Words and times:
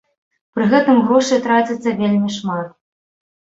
Пры 0.53 0.63
гэтым 0.71 1.01
грошай 1.09 1.41
траціцца 1.49 1.95
вельмі 2.01 2.33
шмат. 2.39 2.67